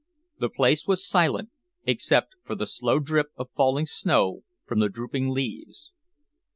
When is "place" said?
0.49-0.87